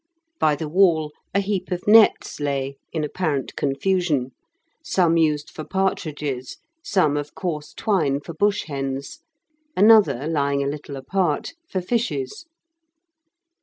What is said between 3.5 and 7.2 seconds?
confusion, some used for partridges, some